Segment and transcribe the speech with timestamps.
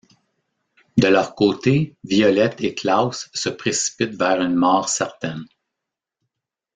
[0.97, 5.45] De leurs côté, Violette et Klaus se précipitent vers une mort certaine.